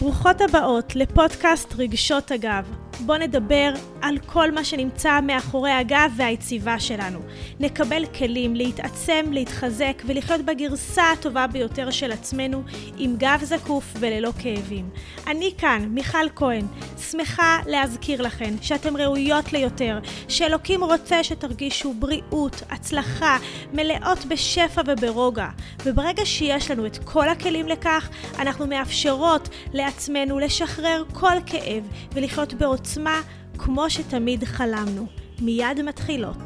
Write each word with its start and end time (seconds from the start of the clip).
ברוכות 0.00 0.40
הבאות 0.40 0.96
לפודקאסט 0.96 1.74
רגשות 1.78 2.30
הגב. 2.30 2.64
בואו 3.06 3.18
נדבר 3.18 3.72
על 4.02 4.18
כל 4.26 4.50
מה 4.50 4.64
שנמצא 4.64 5.20
מאחורי 5.20 5.70
הגב 5.70 6.12
והיציבה 6.16 6.80
שלנו. 6.80 7.18
נקבל 7.60 8.06
כלים 8.06 8.56
להתעצם, 8.56 9.24
להתחזק 9.30 10.02
ולחיות 10.06 10.40
בגרסה 10.40 11.10
הטובה 11.12 11.46
ביותר 11.46 11.90
של 11.90 12.12
עצמנו 12.12 12.62
עם 12.98 13.16
גב 13.18 13.40
זקוף 13.42 13.84
וללא 14.00 14.30
כאבים. 14.42 14.90
אני 15.26 15.52
כאן, 15.58 15.88
מיכל 15.90 16.28
כהן, 16.36 16.66
שמחה 17.10 17.58
להזכיר 17.66 18.22
לכן 18.22 18.54
שאתן 18.62 18.96
ראויות 18.96 19.52
ליותר, 19.52 19.98
שאלוקים 20.28 20.84
רוצה 20.84 21.24
שתרגישו 21.24 21.94
בריאות, 21.94 22.62
הצלחה, 22.70 23.36
מלאות 23.72 24.24
בשפע 24.24 24.82
וברוגע. 24.86 25.48
וברגע 25.84 26.26
שיש 26.26 26.70
לנו 26.70 26.86
את 26.86 26.98
כל 27.04 27.28
הכלים 27.28 27.68
לכך, 27.68 28.08
אנחנו 28.38 28.66
מאפשרות 28.66 29.48
לעצמנו 29.72 30.38
לשחרר 30.38 31.04
כל 31.12 31.36
כאב 31.46 31.84
ולחיות 32.12 32.54
בעוצמה 32.54 33.20
כמו 33.64 33.90
שתמיד 33.90 34.44
חלמנו. 34.44 35.06
מיד 35.40 35.82
מתחילות. 35.82 36.36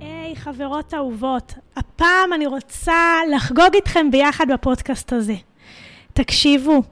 היי 0.00 0.32
hey, 0.32 0.38
חברות 0.38 0.94
אהובות, 0.94 1.54
הפעם 1.76 2.32
אני 2.32 2.46
רוצה 2.46 3.20
לחגוג 3.34 3.74
איתכם 3.74 4.10
ביחד 4.10 4.52
בפודקאסט 4.52 5.12
הזה. 5.12 5.34
תקשיבו, 6.12 6.82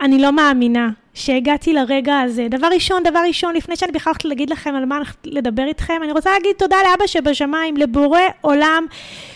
אני 0.00 0.18
לא 0.18 0.32
מאמינה 0.32 0.90
שהגעתי 1.14 1.72
לרגע 1.72 2.20
הזה. 2.20 2.46
דבר 2.50 2.66
ראשון, 2.66 3.02
דבר 3.02 3.22
ראשון, 3.28 3.54
לפני 3.54 3.76
שאני 3.76 3.92
בכלל 3.92 4.10
הולכת 4.10 4.24
להגיד 4.24 4.50
לכם 4.50 4.74
על 4.74 4.84
מה 4.84 4.96
הולכת 4.96 5.16
לדבר 5.24 5.64
איתכם, 5.64 6.00
אני 6.02 6.12
רוצה 6.12 6.30
להגיד 6.30 6.56
תודה 6.58 6.76
לאבא 6.90 7.06
שבשמיים, 7.06 7.76
לבורא 7.76 8.20
עולם, 8.40 8.86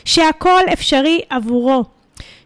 שהכל 0.04 0.62
אפשרי 0.72 1.20
עבורו. 1.30 1.84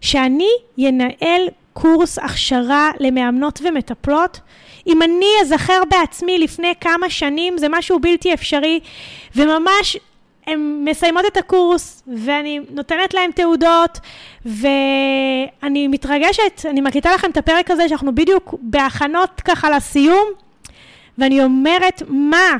שאני 0.00 0.50
ינהל 0.78 1.48
קורס 1.72 2.18
הכשרה 2.18 2.90
למאמנות 3.00 3.60
ומטפלות. 3.64 4.40
אם 4.86 5.02
אני 5.02 5.26
אזכר 5.42 5.82
בעצמי 5.90 6.38
לפני 6.38 6.72
כמה 6.80 7.10
שנים, 7.10 7.58
זה 7.58 7.66
משהו 7.68 7.98
בלתי 7.98 8.34
אפשרי, 8.34 8.80
וממש 9.36 9.96
הן 10.46 10.84
מסיימות 10.84 11.24
את 11.26 11.36
הקורס, 11.36 12.02
ואני 12.16 12.60
נותנת 12.70 13.14
להן 13.14 13.30
תעודות, 13.30 13.98
ואני 14.44 15.88
מתרגשת, 15.88 16.66
אני 16.70 16.80
מקליטה 16.80 17.14
לכם 17.14 17.30
את 17.30 17.36
הפרק 17.36 17.70
הזה, 17.70 17.88
שאנחנו 17.88 18.14
בדיוק 18.14 18.54
בהכנות 18.60 19.40
ככה 19.44 19.70
לסיום, 19.70 20.24
ואני 21.18 21.44
אומרת, 21.44 22.02
מה? 22.08 22.56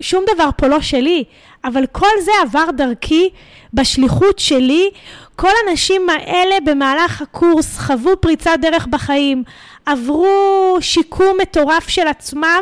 שום 0.00 0.24
דבר 0.34 0.48
פה 0.56 0.66
לא 0.66 0.80
שלי, 0.80 1.24
אבל 1.64 1.86
כל 1.86 2.20
זה 2.20 2.32
עבר 2.42 2.70
דרכי 2.76 3.30
בשליחות 3.74 4.38
שלי. 4.38 4.90
כל 5.36 5.50
הנשים 5.66 6.10
האלה 6.10 6.54
במהלך 6.64 7.22
הקורס 7.22 7.78
חוו 7.78 8.20
פריצת 8.20 8.56
דרך 8.60 8.86
בחיים, 8.86 9.42
עברו 9.86 10.76
שיקום 10.80 11.36
מטורף 11.42 11.88
של 11.88 12.08
עצמם, 12.08 12.60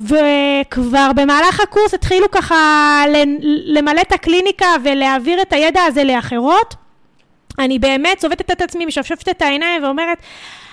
וכבר 0.00 1.10
במהלך 1.16 1.60
הקורס 1.60 1.94
התחילו 1.94 2.30
ככה 2.30 3.02
למלא 3.64 4.00
את 4.00 4.12
הקליניקה 4.12 4.66
ולהעביר 4.84 5.42
את 5.42 5.52
הידע 5.52 5.82
הזה 5.82 6.04
לאחרות. 6.04 6.74
אני 7.58 7.78
באמת 7.78 8.18
צובטת 8.18 8.50
את 8.50 8.62
עצמי, 8.62 8.86
משפשפת 8.86 9.28
את 9.28 9.42
העיניים 9.42 9.84
ואומרת, 9.84 10.18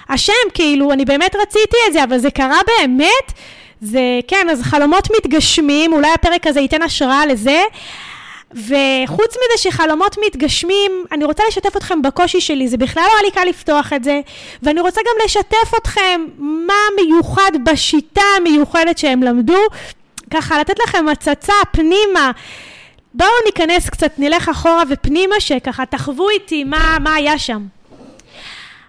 השם, 0.09 0.33
כאילו, 0.53 0.91
אני 0.91 1.05
באמת 1.05 1.35
רציתי 1.35 1.77
את 1.87 1.93
זה, 1.93 2.03
אבל 2.03 2.17
זה 2.17 2.31
קרה 2.31 2.59
באמת? 2.67 3.33
זה, 3.81 4.19
כן, 4.27 4.47
אז 4.51 4.61
חלומות 4.61 5.07
מתגשמים, 5.17 5.93
אולי 5.93 6.11
הפרק 6.13 6.47
הזה 6.47 6.59
ייתן 6.59 6.81
השראה 6.81 7.25
לזה. 7.25 7.61
וחוץ 8.53 9.35
מזה 9.35 9.57
שחלומות 9.57 10.15
מתגשמים, 10.25 10.91
אני 11.11 11.25
רוצה 11.25 11.43
לשתף 11.47 11.77
אתכם 11.77 12.01
בקושי 12.01 12.41
שלי, 12.41 12.67
זה 12.67 12.77
בכלל 12.77 13.03
לא 13.03 13.09
היה 13.13 13.23
לי 13.23 13.31
קל 13.31 13.43
לפתוח 13.49 13.93
את 13.93 14.03
זה, 14.03 14.21
ואני 14.63 14.81
רוצה 14.81 15.01
גם 15.01 15.25
לשתף 15.25 15.77
אתכם 15.77 16.25
מה 16.37 17.03
מיוחד 17.03 17.51
בשיטה 17.63 18.21
המיוחדת 18.37 18.97
שהם 18.97 19.23
למדו, 19.23 19.59
ככה 20.31 20.59
לתת 20.59 20.79
לכם 20.79 21.07
הצצה 21.07 21.53
פנימה. 21.71 22.31
בואו 23.13 23.29
ניכנס 23.45 23.89
קצת, 23.89 24.11
נלך 24.17 24.49
אחורה 24.49 24.83
ופנימה, 24.89 25.39
שככה 25.39 25.85
תחוו 25.85 26.29
איתי 26.29 26.63
מה, 26.63 26.97
מה 26.99 27.15
היה 27.15 27.39
שם. 27.39 27.65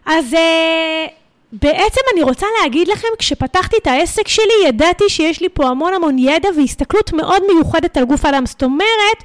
אז... 0.06 0.32
Uh, 0.32 1.21
בעצם 1.52 2.00
אני 2.14 2.22
רוצה 2.22 2.46
להגיד 2.62 2.88
לכם, 2.88 3.08
כשפתחתי 3.18 3.76
את 3.82 3.86
העסק 3.86 4.28
שלי, 4.28 4.66
ידעתי 4.66 5.04
שיש 5.08 5.40
לי 5.40 5.48
פה 5.48 5.66
המון 5.66 5.94
המון 5.94 6.18
ידע 6.18 6.48
והסתכלות 6.56 7.12
מאוד 7.12 7.42
מיוחדת 7.54 7.96
על 7.96 8.04
גוף 8.04 8.24
האדם. 8.24 8.46
זאת 8.46 8.62
אומרת, 8.62 9.22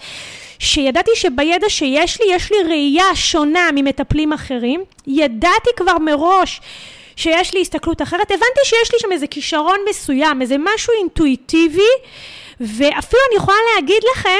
שידעתי 0.60 1.12
שבידע 1.16 1.70
שיש 1.70 2.22
לי, 2.22 2.34
יש 2.34 2.52
לי 2.52 2.58
ראייה 2.64 3.16
שונה 3.16 3.70
ממטפלים 3.76 4.34
אחרים. 4.34 4.84
ידעתי 5.08 5.70
כבר 5.76 5.98
מראש 5.98 6.62
שיש 7.16 7.54
לי 7.54 7.62
הסתכלות 7.62 8.02
אחרת. 8.02 8.32
הבנתי 8.32 8.60
שיש 8.64 8.94
לי 8.94 9.00
שם 9.00 9.12
איזה 9.12 9.28
כישרון 9.28 9.78
מסוים, 9.90 10.42
איזה 10.42 10.56
משהו 10.60 10.94
אינטואיטיבי, 11.00 11.92
ואפילו 12.60 13.22
אני 13.30 13.38
יכולה 13.38 13.58
להגיד 13.76 14.02
לכם, 14.16 14.40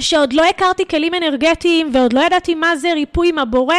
שעוד 0.00 0.32
לא 0.32 0.44
הכרתי 0.44 0.88
כלים 0.88 1.14
אנרגטיים 1.14 1.90
ועוד 1.94 2.12
לא 2.12 2.20
ידעתי 2.20 2.54
מה 2.54 2.76
זה 2.76 2.92
ריפוי 2.92 3.28
עם 3.28 3.38
הבורא, 3.38 3.76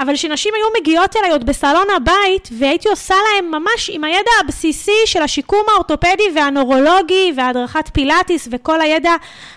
אבל 0.00 0.16
שנשים 0.16 0.54
היו 0.54 0.66
מגיעות 0.80 1.16
אליי 1.16 1.30
עוד 1.30 1.46
בסלון 1.46 1.86
הבית, 1.96 2.48
והייתי 2.58 2.88
עושה 2.88 3.14
להם 3.14 3.50
ממש 3.50 3.90
עם 3.92 4.04
הידע 4.04 4.30
הבסיסי 4.40 5.06
של 5.06 5.22
השיקום 5.22 5.64
האורתופדי 5.72 6.24
והנורולוגי 6.34 7.32
והדרכת 7.36 7.90
פילאטיס 7.92 8.48
וכל 8.50 8.80
הידע 8.80 9.12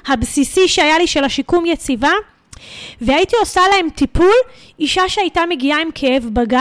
הבסיסי 0.08 0.68
שהיה 0.68 0.98
לי 0.98 1.08
של 1.08 1.24
השיקום 1.24 1.66
יציבה, 1.66 2.12
והייתי 3.02 3.36
עושה 3.40 3.62
להם 3.72 3.90
טיפול, 3.90 4.36
אישה 4.80 5.10
שהייתה 5.10 5.42
מגיעה 5.50 5.82
עם 5.82 5.90
כאב 5.96 6.30
בגב, 6.34 6.60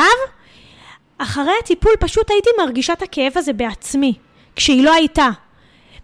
אחרי 1.18 1.52
הטיפול 1.60 1.92
פשוט 2.00 2.30
הייתי 2.30 2.50
מרגישה 2.58 2.92
את 2.92 3.02
הכאב 3.02 3.32
הזה 3.36 3.52
בעצמי, 3.52 4.14
כשהיא 4.56 4.84
לא 4.84 4.92
הייתה. 4.92 5.28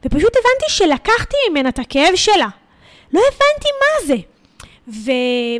ופשוט 0.04 0.32
הבנתי 0.36 0.68
שלקחתי 0.68 1.36
ממנה 1.50 1.68
את 1.68 1.78
הכאב 1.78 2.14
שלה. 2.14 2.48
לא 3.12 3.20
הבנתי 3.20 3.68
מה 3.80 4.06
זה. 4.06 4.37
ו... 4.88 5.10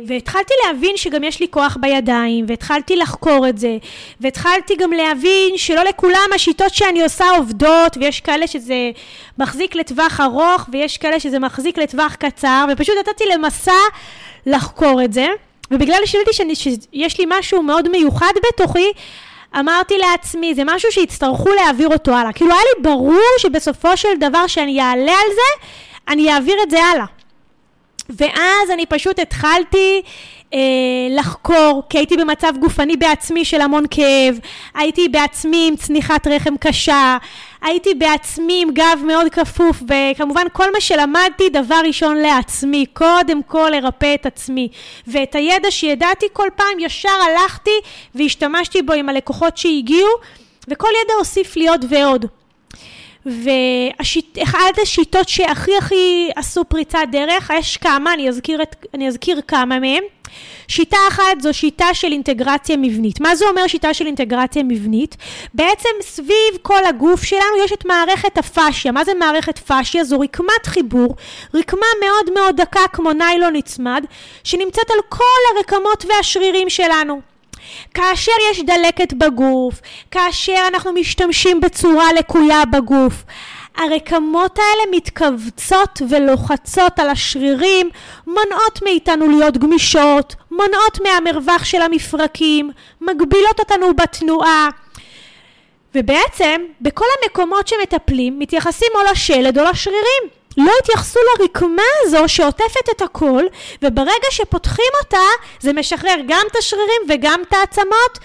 והתחלתי 0.07 0.53
להבין 0.65 0.97
שגם 0.97 1.23
יש 1.23 1.39
לי 1.39 1.47
כוח 1.49 1.77
בידיים, 1.81 2.45
והתחלתי 2.47 2.95
לחקור 2.95 3.49
את 3.49 3.57
זה, 3.57 3.77
והתחלתי 4.21 4.75
גם 4.75 4.91
להבין 4.91 5.57
שלא 5.57 5.83
לכולם 5.83 6.29
השיטות 6.35 6.73
שאני 6.73 7.03
עושה 7.03 7.29
עובדות, 7.29 7.97
ויש 7.97 8.21
כאלה 8.21 8.47
שזה 8.47 8.91
מחזיק 9.37 9.75
לטווח 9.75 10.19
ארוך, 10.19 10.69
ויש 10.71 10.97
כאלה 10.97 11.19
שזה 11.19 11.39
מחזיק 11.39 11.77
לטווח 11.77 12.15
קצר, 12.15 12.65
ופשוט 12.71 12.95
נתתי 12.99 13.23
למסע 13.33 13.71
לחקור 14.45 15.03
את 15.03 15.13
זה, 15.13 15.27
ובגלל 15.71 16.05
שידעתי 16.05 16.33
שאני, 16.33 16.55
שיש 16.55 17.19
לי 17.19 17.25
משהו 17.27 17.63
מאוד 17.63 17.89
מיוחד 17.89 18.33
בתוכי, 18.47 18.91
אמרתי 19.59 19.97
לעצמי, 19.97 20.55
זה 20.55 20.61
משהו 20.65 20.91
שיצטרכו 20.91 21.49
להעביר 21.49 21.87
אותו 21.87 22.15
הלאה. 22.15 22.33
כאילו 22.33 22.51
היה 22.51 22.61
לי 22.61 22.83
ברור 22.83 23.21
שבסופו 23.37 23.97
של 23.97 24.17
דבר 24.19 24.47
שאני 24.47 24.81
אעלה 24.81 25.11
על 25.11 25.33
זה, 25.33 25.67
אני 26.07 26.33
אעביר 26.33 26.55
את 26.63 26.69
זה 26.69 26.83
הלאה. 26.83 27.18
ואז 28.09 28.71
אני 28.73 28.85
פשוט 28.85 29.19
התחלתי 29.19 30.01
אה, 30.53 30.59
לחקור, 31.09 31.83
כי 31.89 31.97
הייתי 31.97 32.17
במצב 32.17 32.53
גופני 32.59 32.97
בעצמי 32.97 33.45
של 33.45 33.61
המון 33.61 33.85
כאב, 33.91 34.39
הייתי 34.75 35.09
בעצמי 35.09 35.67
עם 35.67 35.75
צניחת 35.75 36.27
רחם 36.27 36.57
קשה, 36.57 37.17
הייתי 37.61 37.93
בעצמי 37.93 38.61
עם 38.61 38.73
גב 38.73 38.99
מאוד 39.07 39.29
כפוף, 39.31 39.83
וכמובן 39.83 40.43
כל 40.53 40.71
מה 40.73 40.81
שלמדתי, 40.81 41.49
דבר 41.49 41.81
ראשון 41.87 42.17
לעצמי, 42.17 42.85
קודם 42.93 43.43
כל 43.43 43.71
לרפא 43.73 44.13
את 44.13 44.25
עצמי. 44.25 44.67
ואת 45.07 45.35
הידע 45.35 45.71
שידעתי 45.71 46.25
כל 46.33 46.47
פעם, 46.55 46.79
ישר 46.79 47.09
הלכתי 47.09 47.79
והשתמשתי 48.15 48.81
בו 48.81 48.93
עם 48.93 49.09
הלקוחות 49.09 49.57
שהגיעו, 49.57 50.09
וכל 50.67 50.89
ידע 51.03 51.13
הוסיף 51.19 51.55
לי 51.55 51.67
עוד 51.67 51.85
ועוד. 51.89 52.25
ואחת 53.25 54.79
השיטות 54.81 55.29
שהכי 55.29 55.77
הכי 55.77 56.29
עשו 56.35 56.65
פריצת 56.65 56.99
דרך, 57.11 57.51
יש 57.59 57.77
כמה, 57.77 58.13
אני 58.13 58.29
אזכיר, 58.29 58.61
את, 58.61 58.85
אני 58.93 59.07
אזכיר 59.07 59.41
כמה 59.47 59.79
מהם. 59.79 60.03
שיטה 60.67 60.97
אחת 61.07 61.41
זו 61.41 61.53
שיטה 61.53 61.93
של 61.93 62.11
אינטגרציה 62.11 62.77
מבנית. 62.77 63.21
מה 63.21 63.35
זה 63.35 63.45
אומר 63.45 63.67
שיטה 63.67 63.93
של 63.93 64.05
אינטגרציה 64.05 64.63
מבנית? 64.63 65.17
בעצם 65.53 65.89
סביב 66.01 66.57
כל 66.61 66.85
הגוף 66.85 67.23
שלנו 67.23 67.63
יש 67.65 67.73
את 67.73 67.85
מערכת 67.85 68.37
הפאשיה. 68.37 68.91
מה 68.91 69.05
זה 69.05 69.13
מערכת 69.13 69.57
פאשיה? 69.57 70.03
זו 70.03 70.19
רקמת 70.19 70.65
חיבור, 70.65 71.15
רקמה 71.53 71.87
מאוד 72.05 72.33
מאוד 72.33 72.61
דקה 72.61 72.87
כמו 72.93 73.13
ניילון 73.13 73.55
נצמד, 73.55 74.05
שנמצאת 74.43 74.91
על 74.91 74.99
כל 75.09 75.57
הרקמות 75.57 76.05
והשרירים 76.09 76.69
שלנו. 76.69 77.21
כאשר 77.93 78.31
יש 78.51 78.61
דלקת 78.61 79.13
בגוף, 79.13 79.81
כאשר 80.11 80.63
אנחנו 80.67 80.93
משתמשים 80.93 81.61
בצורה 81.61 82.13
לקויה 82.13 82.65
בגוף, 82.65 83.23
הרקמות 83.77 84.59
האלה 84.59 84.97
מתכווצות 84.97 86.01
ולוחצות 86.09 86.99
על 86.99 87.09
השרירים, 87.09 87.89
מונעות 88.27 88.79
מאיתנו 88.83 89.29
להיות 89.29 89.57
גמישות, 89.57 90.35
מונעות 90.51 90.97
מהמרווח 91.03 91.65
של 91.65 91.81
המפרקים, 91.81 92.71
מגבילות 93.01 93.59
אותנו 93.59 93.93
בתנועה. 93.95 94.69
ובעצם, 95.95 96.61
בכל 96.81 97.05
המקומות 97.23 97.67
שמטפלים, 97.67 98.39
מתייחסים 98.39 98.87
או 98.95 99.11
לשלד 99.11 99.59
או 99.59 99.63
לשרירים. 99.63 100.38
לא 100.57 100.71
התייחסו 100.83 101.19
לרקמה 101.39 101.83
הזו 102.01 102.23
שעוטפת 102.27 102.89
את 102.95 103.01
הכל, 103.01 103.43
וברגע 103.81 104.27
שפותחים 104.31 104.91
אותה, 105.03 105.17
זה 105.59 105.73
משחרר 105.73 106.15
גם 106.27 106.45
את 106.51 106.55
השרירים 106.55 107.01
וגם 107.09 107.41
את 107.47 107.53
העצמות. 107.53 108.19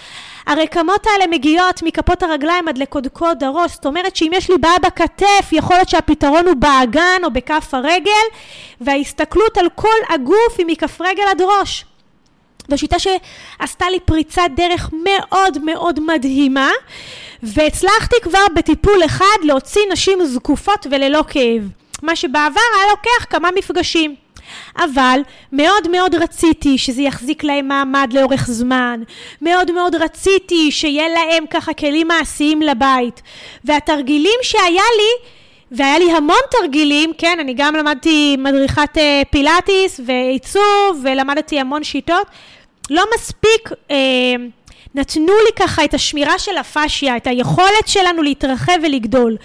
הרקמות 0.46 1.06
האלה 1.06 1.26
מגיעות 1.26 1.82
מכפות 1.82 2.22
הרגליים 2.22 2.68
עד 2.68 2.78
לקודקוד 2.78 3.44
הראש, 3.44 3.72
זאת 3.72 3.86
אומרת 3.86 4.16
שאם 4.16 4.30
יש 4.34 4.50
לי 4.50 4.58
בעיה 4.58 4.78
בכתף, 4.78 5.48
יכול 5.52 5.76
להיות 5.76 5.88
שהפתרון 5.88 6.46
הוא 6.46 6.54
באגן 6.54 7.20
או 7.24 7.30
בכף 7.30 7.74
הרגל, 7.74 8.26
וההסתכלות 8.80 9.58
על 9.58 9.66
כל 9.74 9.98
הגוף 10.08 10.54
היא 10.58 10.66
מכף 10.66 11.00
רגל 11.00 11.22
עד 11.30 11.42
ראש. 11.42 11.84
זו 12.68 12.78
שיטה 12.78 12.96
שעשתה 12.98 13.90
לי 13.90 14.00
פריצת 14.00 14.42
דרך 14.56 14.90
מאוד 15.04 15.58
מאוד 15.64 16.00
מדהימה, 16.00 16.70
והצלחתי 17.42 18.16
כבר 18.22 18.46
בטיפול 18.56 19.04
אחד 19.06 19.36
להוציא 19.42 19.82
נשים 19.92 20.24
זקופות 20.24 20.86
וללא 20.90 21.24
כאב. 21.28 21.83
מה 22.04 22.16
שבעבר 22.16 22.60
היה 22.76 22.90
לוקח 22.90 23.24
כמה 23.30 23.48
מפגשים. 23.58 24.14
אבל 24.78 25.20
מאוד 25.52 25.88
מאוד 25.88 26.14
רציתי 26.14 26.78
שזה 26.78 27.02
יחזיק 27.02 27.44
להם 27.44 27.68
מעמד 27.68 28.10
לאורך 28.12 28.46
זמן, 28.46 29.02
מאוד 29.42 29.72
מאוד 29.72 29.94
רציתי 29.94 30.70
שיהיה 30.70 31.08
להם 31.08 31.44
ככה 31.50 31.72
כלים 31.74 32.08
מעשיים 32.08 32.62
לבית. 32.62 33.22
והתרגילים 33.64 34.38
שהיה 34.42 34.82
לי, 34.96 35.28
והיה 35.72 35.98
לי 35.98 36.12
המון 36.12 36.40
תרגילים, 36.50 37.12
כן, 37.18 37.38
אני 37.40 37.54
גם 37.54 37.76
למדתי 37.76 38.36
מדריכת 38.38 38.98
אה, 38.98 39.22
פילאטיס 39.30 40.00
ועיצוב, 40.06 41.00
ולמדתי 41.04 41.60
המון 41.60 41.84
שיטות, 41.84 42.26
לא 42.90 43.04
מספיק 43.14 43.70
אה, 43.90 43.96
נתנו 44.94 45.32
לי 45.44 45.52
ככה 45.56 45.84
את 45.84 45.94
השמירה 45.94 46.38
של 46.38 46.56
הפאשיה, 46.56 47.16
את 47.16 47.26
היכולת 47.26 47.86
שלנו 47.86 48.22
להתרחב 48.22 48.78
ולגדול. 48.82 49.36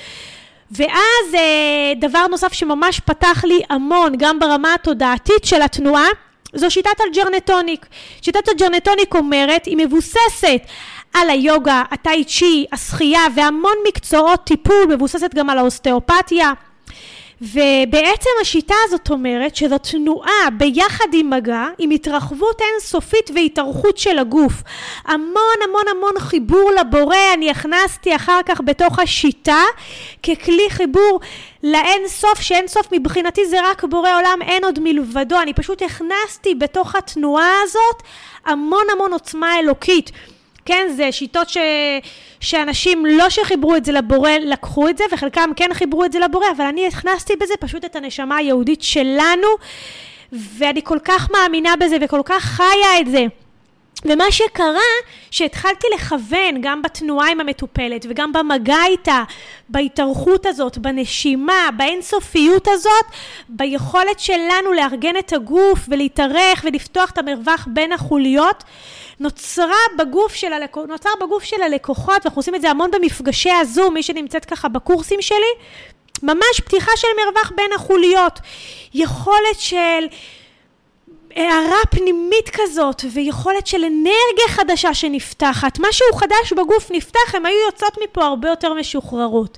ואז 0.72 1.34
אה, 1.34 1.94
דבר 2.00 2.28
נוסף 2.28 2.54
שממש 2.54 3.00
פתח 3.00 3.44
לי 3.44 3.62
המון, 3.70 4.14
גם 4.18 4.40
ברמה 4.40 4.74
התודעתית 4.74 5.46
של 5.46 5.62
התנועה, 5.62 6.08
זו 6.54 6.72
שיטת 6.72 7.00
הג'ירוטוניק. 7.10 7.86
שיטת 8.22 8.48
הג'ירוטוניק 8.50 9.16
אומרת, 9.16 9.66
היא 9.66 9.78
מבוססת 9.78 10.62
על 11.14 11.30
היוגה, 11.30 11.84
הטאי 11.92 12.24
צ'י, 12.24 12.66
השחייה 12.72 13.22
והמון 13.36 13.76
מקצועות 13.88 14.44
טיפול, 14.44 14.86
מבוססת 14.90 15.34
גם 15.36 15.50
על 15.50 15.58
האוסטאופתיה. 15.58 16.54
ובעצם 17.42 18.30
השיטה 18.42 18.76
הזאת 18.84 19.10
אומרת 19.10 19.56
שזו 19.56 19.78
תנועה 19.78 20.50
ביחד 20.58 21.06
עם 21.14 21.30
מגע, 21.30 21.66
עם 21.78 21.90
התרחבות 21.90 22.62
אינסופית 22.62 23.32
והתארכות 23.36 23.98
של 23.98 24.20
הגוף. 24.20 24.54
המון 25.06 25.58
המון 25.64 25.84
המון 25.92 26.20
חיבור 26.20 26.72
לבורא 26.80 27.16
אני 27.34 27.52
הכנסתי 27.52 28.16
אחר 28.16 28.40
כך 28.46 28.62
בתוך 28.66 29.00
השיטה 29.00 29.64
ככלי 30.24 30.70
חיבור 30.70 31.20
לאין 31.64 32.08
סוף, 32.08 32.42
שאין 32.42 32.68
סוף 32.68 32.88
מבחינתי 32.92 33.46
זה 33.46 33.58
רק 33.64 33.84
בורא 33.84 34.16
עולם, 34.16 34.40
אין 34.42 34.64
עוד 34.64 34.80
מלבדו. 34.80 35.42
אני 35.42 35.54
פשוט 35.54 35.82
הכנסתי 35.82 36.56
בתוך 36.56 36.96
התנועה 36.96 37.54
הזאת 37.64 38.04
המון 38.46 38.84
המון 38.92 39.14
עוצמה 39.14 39.60
אלוקית. 39.60 40.12
כן, 40.70 40.88
זה 40.96 41.12
שיטות 41.12 41.50
ש... 41.50 41.58
שאנשים 42.40 43.06
לא 43.06 43.30
שחיברו 43.30 43.76
את 43.76 43.86
זה 43.86 43.92
לבורא 43.92 44.32
לקחו 44.32 44.90
את 44.90 44.98
זה, 44.98 45.04
וחלקם 45.12 45.50
כן 45.56 45.70
חיברו 45.74 46.06
את 46.06 46.12
זה 46.12 46.20
לבורא, 46.20 46.46
אבל 46.58 46.66
אני 46.66 46.88
הכנסתי 46.88 47.34
בזה 47.36 47.54
פשוט 47.60 47.86
את 47.86 47.96
הנשמה 47.96 48.36
היהודית 48.36 48.82
שלנו, 48.82 49.48
ואני 50.32 50.82
כל 50.84 50.98
כך 51.04 51.32
מאמינה 51.32 51.76
בזה 51.80 51.98
וכל 52.02 52.22
כך 52.26 52.44
חיה 52.44 53.00
את 53.02 53.08
זה. 53.08 53.26
ומה 54.06 54.32
שקרה, 54.32 54.80
שהתחלתי 55.32 55.88
לכוון 55.96 56.62
גם 56.62 56.82
בתנועה 56.82 57.32
עם 57.32 57.40
המטופלת 57.40 58.06
וגם 58.10 58.34
במגע 58.34 58.86
איתה, 58.88 59.24
בהתארכות 59.70 60.46
הזאת, 60.46 60.78
בנשימה, 60.78 61.70
באינסופיות 61.78 62.68
הזאת, 62.68 63.06
ביכולת 63.50 64.20
שלנו 64.20 64.74
לארגן 64.74 65.18
את 65.18 65.34
הגוף 65.34 65.80
ולהתארך 65.88 66.62
ולפתוח 66.64 67.10
את 67.10 67.18
המרווח 67.18 67.68
בין 67.74 67.94
החוליות, 67.94 68.64
נוצרה 69.20 69.76
בגוף 69.98 70.34
של 70.34 70.54
הלקוח, 70.54 70.86
נוצר 70.88 71.10
בגוף 71.22 71.44
של 71.44 71.62
הלקוחות, 71.62 72.22
ואנחנו 72.24 72.40
עושים 72.40 72.56
את 72.56 72.62
זה 72.62 72.70
המון 72.70 72.92
במפגשי 72.92 73.52
הזום, 73.52 73.94
מי 73.94 74.04
שנמצאת 74.04 74.46
ככה 74.46 74.68
בקורסים 74.68 75.22
שלי, 75.22 75.54
ממש 76.24 76.62
פתיחה 76.66 76.92
של 76.96 77.08
מרווח 77.18 77.52
בין 77.56 77.72
החוליות, 77.76 78.40
יכולת 78.94 79.60
של 79.60 80.08
הערה 81.36 81.80
פנימית 81.90 82.50
כזאת, 82.54 83.06
ויכולת 83.14 83.68
של 83.68 83.84
אנרגיה 83.86 84.48
חדשה 84.48 84.94
שנפתחת, 84.94 85.80
משהו 85.80 86.06
חדש 86.16 86.54
בגוף 86.54 86.92
נפתח, 86.92 87.36
הן 87.36 87.46
היו 87.46 87.58
יוצאות 87.66 87.98
מפה 88.04 88.26
הרבה 88.26 88.50
יותר 88.50 88.74
משוחררות. 88.74 89.58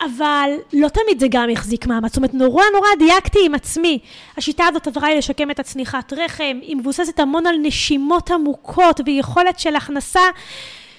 אבל 0.00 0.50
לא 0.72 0.88
תמיד 0.88 1.20
זה 1.20 1.26
גם 1.30 1.50
החזיק 1.50 1.86
מעמד, 1.86 2.08
זאת 2.08 2.16
אומרת 2.16 2.34
נורא 2.34 2.64
נורא 2.72 2.88
דייקתי 2.98 3.38
עם 3.46 3.54
עצמי. 3.54 3.98
השיטה 4.36 4.64
הזאת 4.66 4.86
עזרה 4.86 5.08
לי 5.08 5.18
לשקם 5.18 5.50
את 5.50 5.60
הצניחת 5.60 6.12
רחם, 6.12 6.58
היא 6.62 6.76
מבוססת 6.76 7.20
המון 7.20 7.46
על 7.46 7.56
נשימות 7.62 8.30
עמוקות 8.30 9.00
ויכולת 9.06 9.58
של 9.58 9.76
הכנסה 9.76 10.20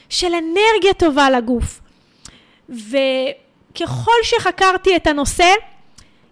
של 0.10 0.34
אנרגיה 0.34 0.94
טובה 0.98 1.30
לגוף. 1.30 1.82
וככל 2.70 4.12
שחקרתי 4.24 4.96
את 4.96 5.08
הנושא, 5.08 5.54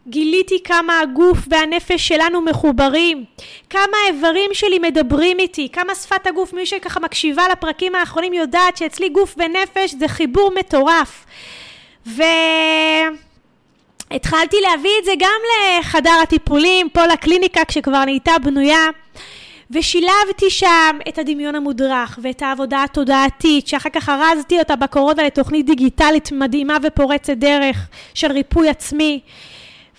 גיליתי 0.07 0.63
כמה 0.63 0.99
הגוף 0.99 1.37
והנפש 1.47 2.07
שלנו 2.07 2.41
מחוברים, 2.41 3.23
כמה 3.69 3.97
האיברים 4.05 4.49
שלי 4.53 4.79
מדברים 4.79 5.39
איתי, 5.39 5.69
כמה 5.73 5.95
שפת 5.95 6.27
הגוף, 6.27 6.53
מי 6.53 6.65
שככה 6.65 6.99
מקשיבה 6.99 7.43
לפרקים 7.51 7.95
האחרונים 7.95 8.33
יודעת 8.33 8.77
שאצלי 8.77 9.09
גוף 9.09 9.35
ונפש 9.37 9.95
זה 9.99 10.07
חיבור 10.07 10.51
מטורף. 10.59 11.25
והתחלתי 12.05 12.17
להביא 14.61 14.91
את 14.99 15.05
זה 15.05 15.11
גם 15.19 15.39
לחדר 15.79 16.19
הטיפולים, 16.23 16.89
פה 16.89 17.05
לקליניקה 17.05 17.61
כשכבר 17.67 18.05
נהייתה 18.05 18.31
בנויה. 18.43 18.87
ושילבתי 19.71 20.49
שם 20.49 20.97
את 21.09 21.17
הדמיון 21.17 21.55
המודרך 21.55 22.19
ואת 22.21 22.41
העבודה 22.41 22.83
התודעתית, 22.83 23.67
שאחר 23.67 23.89
כך 23.89 24.09
ארזתי 24.09 24.59
אותה 24.59 24.75
בקורונה 24.75 25.23
לתוכנית 25.23 25.65
דיגיטלית 25.65 26.31
מדהימה 26.31 26.77
ופורצת 26.83 27.33
דרך 27.33 27.87
של 28.13 28.31
ריפוי 28.31 28.69
עצמי. 28.69 29.19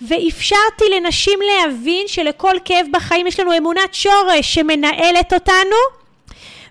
ואפשרתי 0.01 0.85
לנשים 0.95 1.39
להבין 1.41 2.07
שלכל 2.07 2.55
כאב 2.65 2.87
בחיים 2.91 3.27
יש 3.27 3.39
לנו 3.39 3.57
אמונת 3.57 3.93
שורש 3.93 4.53
שמנהלת 4.53 5.33
אותנו, 5.33 5.75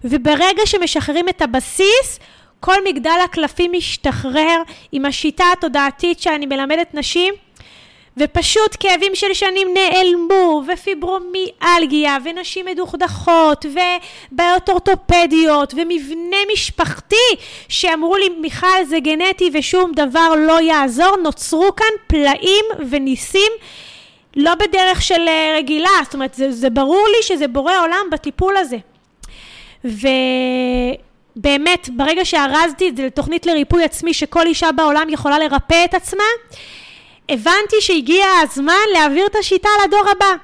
וברגע 0.05 0.63
שמשחררים 0.67 1.29
את 1.29 1.43
הבסיס, 1.43 2.19
כל 2.61 2.77
מגדל 2.85 3.19
הקלפים 3.25 3.73
משתחרר 3.73 4.63
עם 4.93 5.07
השיטה 5.07 5.45
התודעתית 5.53 6.21
שאני 6.21 6.47
מלמדת 6.47 6.95
נשים, 6.95 7.35
ופשוט 8.17 8.77
כאבים 8.81 9.15
של 9.15 9.35
שנים 9.35 9.69
נעלמו, 9.75 10.63
ופיברומיאלגיה, 10.73 12.17
ונשים 12.25 12.67
מדוכדכות, 12.67 13.67
ובעיות 13.67 14.69
אורתופדיות, 14.69 15.75
ומבנה 15.77 16.37
משפחתי, 16.53 17.17
שאמרו 17.69 18.17
לי, 18.17 18.29
מיכל, 18.29 18.85
זה 18.85 19.01
גנטי 19.01 19.51
ושום 19.55 19.93
דבר 19.93 20.33
לא 20.47 20.61
יעזור, 20.61 21.17
נוצרו 21.23 21.77
כאן 21.77 21.87
פלאים 22.07 22.65
וניסים. 22.91 23.53
לא 24.37 24.55
בדרך 24.55 25.03
של 25.03 25.29
אה, 25.29 25.55
רגילה, 25.59 25.91
זאת 26.05 26.15
אומרת, 26.15 26.35
זה, 26.35 26.53
זה 26.53 26.71
ברור 26.71 27.07
לי 27.17 27.23
שזה 27.23 27.49
בורא 27.49 27.79
עולם 27.81 28.07
בטיפול 28.13 28.57
הזה. 28.57 28.77
ו... 29.85 30.09
באמת, 31.37 31.89
ברגע 31.93 32.25
שארזתי 32.25 32.89
את 32.89 32.97
זה 32.97 33.07
לתוכנית 33.07 33.47
לריפוי 33.47 33.85
עצמי, 33.85 34.15
שכל 34.15 34.47
אישה 34.47 34.73
בעולם 34.73 35.07
יכולה 35.11 35.39
לרפא 35.39 35.85
את 35.85 35.95
עצמה, 35.95 36.25
הבנתי 37.29 37.77
שהגיע 37.81 38.27
הזמן 38.43 38.73
להעביר 38.93 39.27
את 39.27 39.37
השיטה 39.37 39.69
לדור 39.85 40.05
הבא. 40.11 40.35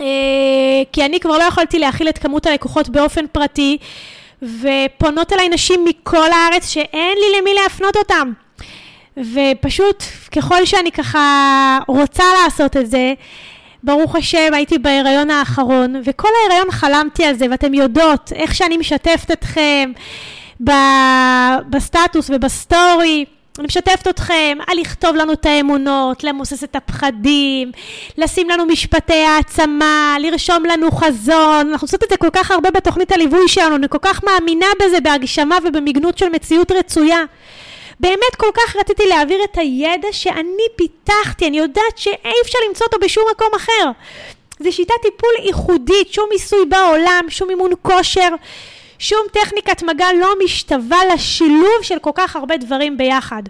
אה, 0.00 0.06
כי 0.92 1.04
אני 1.04 1.20
כבר 1.20 1.38
לא 1.38 1.42
יכולתי 1.42 1.78
להכיל 1.78 2.08
את 2.08 2.18
כמות 2.18 2.46
הלקוחות 2.46 2.88
באופן 2.88 3.26
פרטי, 3.32 3.78
ופונות 4.42 5.32
אליי 5.32 5.48
נשים 5.48 5.84
מכל 5.84 6.32
הארץ 6.32 6.68
שאין 6.68 7.18
לי 7.18 7.40
למי 7.40 7.54
להפנות 7.54 7.96
אותם. 7.96 8.32
ופשוט, 9.16 10.02
ככל 10.36 10.64
שאני 10.64 10.92
ככה 10.92 11.78
רוצה 11.88 12.24
לעשות 12.44 12.76
את 12.76 12.90
זה, 12.90 13.14
ברוך 13.82 14.16
השם, 14.16 14.54
הייתי 14.54 14.78
בהיריון 14.78 15.30
האחרון, 15.30 15.94
וכל 16.04 16.28
ההיריון 16.40 16.70
חלמתי 16.70 17.24
על 17.24 17.34
זה, 17.34 17.46
ואתם 17.50 17.74
יודעות 17.74 18.32
איך 18.34 18.54
שאני 18.54 18.76
משתפת 18.76 19.30
אתכם 19.30 19.92
בסטטוס 21.70 22.30
ובסטורי. 22.34 23.24
אני 23.58 23.66
משתפת 23.66 24.08
אתכם 24.08 24.58
על 24.66 24.78
לכתוב 24.80 25.16
לנו 25.16 25.32
את 25.32 25.46
האמונות, 25.46 26.24
למוסס 26.24 26.64
את 26.64 26.76
הפחדים, 26.76 27.72
לשים 28.18 28.50
לנו 28.50 28.66
משפטי 28.66 29.22
העצמה, 29.22 30.16
לרשום 30.20 30.64
לנו 30.66 30.90
חזון. 30.90 31.70
אנחנו 31.70 31.84
עושות 31.84 32.04
את 32.04 32.10
זה 32.10 32.16
כל 32.16 32.30
כך 32.32 32.50
הרבה 32.50 32.70
בתוכנית 32.70 33.12
הליווי 33.12 33.48
שלנו, 33.48 33.76
אני 33.76 33.86
כל 33.88 33.98
כך 34.02 34.24
מאמינה 34.24 34.66
בזה 34.82 35.00
בהגשמה 35.00 35.58
ובמגנות 35.64 36.18
של 36.18 36.28
מציאות 36.28 36.72
רצויה. 36.72 37.20
באמת 38.00 38.36
כל 38.36 38.50
כך 38.54 38.76
רציתי 38.76 39.02
להעביר 39.08 39.38
את 39.44 39.58
הידע 39.58 40.08
שאני 40.12 40.66
פיתחתי, 40.76 41.46
אני 41.46 41.58
יודעת 41.58 41.96
שאי 41.96 42.32
אפשר 42.42 42.58
למצוא 42.68 42.86
אותו 42.86 42.98
בשום 43.00 43.24
מקום 43.30 43.48
אחר. 43.56 43.90
זו 44.60 44.72
שיטת 44.72 44.94
טיפול 45.02 45.30
ייחודית, 45.44 46.12
שום 46.12 46.28
מיסוי 46.32 46.64
בעולם, 46.68 47.24
שום 47.28 47.50
אימון 47.50 47.70
כושר, 47.82 48.28
שום 48.98 49.26
טכניקת 49.32 49.82
מגע 49.82 50.06
לא 50.20 50.28
משתווה 50.44 50.98
לשילוב 51.14 51.82
של 51.82 51.98
כל 51.98 52.10
כך 52.14 52.36
הרבה 52.36 52.56
דברים 52.56 52.96
ביחד. 52.96 53.42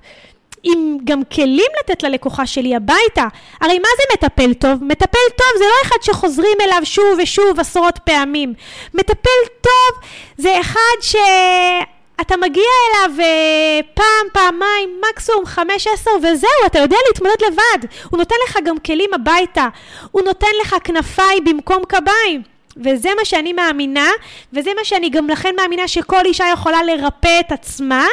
עם 0.62 0.98
גם 1.04 1.24
כלים 1.24 1.70
לתת 1.80 2.02
ללקוחה 2.02 2.46
שלי 2.46 2.76
הביתה. 2.76 3.26
הרי 3.60 3.78
מה 3.78 3.88
זה 3.96 4.02
מטפל 4.12 4.54
טוב? 4.54 4.84
מטפל 4.84 5.28
טוב 5.36 5.46
זה 5.58 5.64
לא 5.64 5.88
אחד 5.88 5.96
שחוזרים 6.02 6.56
אליו 6.60 6.80
שוב 6.84 7.18
ושוב 7.22 7.60
עשרות 7.60 7.98
פעמים. 8.04 8.54
מטפל 8.94 9.40
טוב 9.60 10.02
זה 10.36 10.60
אחד 10.60 10.96
שאתה 11.00 12.36
מגיע 12.36 12.70
אליו 12.88 13.20
אה, 13.20 13.80
פעם, 13.94 14.26
פעמיים, 14.32 15.00
מקסימום 15.10 15.46
חמש, 15.46 15.86
עשר, 15.86 16.10
וזהו, 16.22 16.66
אתה 16.66 16.78
יודע 16.78 16.96
להתמודד 17.08 17.42
לבד. 17.46 17.88
הוא 18.10 18.18
נותן 18.18 18.36
לך 18.48 18.58
גם 18.64 18.78
כלים 18.78 19.10
הביתה. 19.14 19.68
הוא 20.10 20.22
נותן 20.22 20.46
לך 20.62 20.76
כנפיים 20.84 21.44
במקום 21.44 21.82
קביים. 21.88 22.57
וזה 22.84 23.08
מה 23.18 23.24
שאני 23.24 23.52
מאמינה, 23.52 24.08
וזה 24.52 24.70
מה 24.78 24.84
שאני 24.84 25.10
גם 25.10 25.28
לכן 25.28 25.54
מאמינה 25.56 25.88
שכל 25.88 26.24
אישה 26.24 26.44
יכולה 26.52 26.82
לרפא 26.82 27.40
את 27.40 27.52
עצמה. 27.52 28.06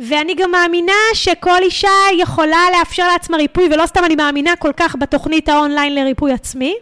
ואני 0.00 0.34
גם 0.34 0.50
מאמינה 0.50 0.92
שכל 1.14 1.62
אישה 1.62 1.88
יכולה 2.18 2.60
לאפשר 2.78 3.08
לעצמה 3.08 3.36
ריפוי, 3.36 3.68
ולא 3.72 3.86
סתם 3.86 4.04
אני 4.04 4.16
מאמינה 4.16 4.56
כל 4.56 4.72
כך 4.76 4.96
בתוכנית 4.98 5.48
האונליין 5.48 5.94
לריפוי 5.94 6.32
עצמי. 6.32 6.74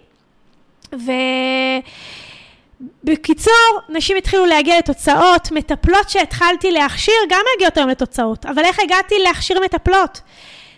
ובקיצור, 3.05 3.81
נשים 3.89 4.17
התחילו 4.17 4.47
להגיע 4.47 4.79
לתוצאות, 4.79 5.53
מטפלות 5.53 6.11
שהתחלתי 6.11 6.71
להכשיר 6.71 7.15
גם 7.29 7.41
מגיעות 7.57 7.77
היום 7.77 7.89
לתוצאות, 7.89 8.47
אבל 8.47 8.65
איך 8.65 8.79
הגעתי 8.81 9.15
להכשיר 9.19 9.61
מטפלות? 9.61 10.21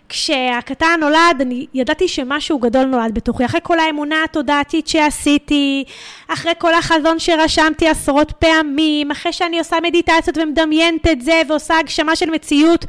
כשהקטן 0.08 1.00
נולד, 1.00 1.40
אני 1.40 1.66
ידעתי 1.74 2.08
שמשהו 2.08 2.58
גדול 2.58 2.84
נולד 2.84 3.14
בתוכי. 3.14 3.44
אחרי 3.44 3.60
כל 3.62 3.78
האמונה 3.78 4.24
התודעתית 4.24 4.88
שעשיתי, 4.88 5.84
אחרי 6.28 6.52
כל 6.58 6.74
החזון 6.74 7.18
שרשמתי 7.18 7.88
עשרות 7.88 8.32
פעמים, 8.32 9.10
אחרי 9.10 9.32
שאני 9.32 9.58
עושה 9.58 9.76
מדיטציות 9.82 10.38
ומדמיינת 10.38 11.06
את 11.06 11.20
זה, 11.20 11.42
ועושה 11.48 11.78
הגשמה 11.78 12.16
של 12.16 12.30
מציאות, 12.30 12.84